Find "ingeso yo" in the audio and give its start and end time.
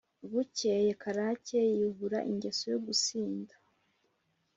2.31-2.79